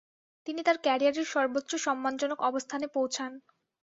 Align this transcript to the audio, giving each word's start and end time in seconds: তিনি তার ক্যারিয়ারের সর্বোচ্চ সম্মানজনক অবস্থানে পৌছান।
তিনি 0.47 0.61
তার 0.63 0.77
ক্যারিয়ারের 0.77 1.27
সর্বোচ্চ 1.33 1.71
সম্মানজনক 1.85 2.39
অবস্থানে 2.49 2.85
পৌছান। 2.95 3.31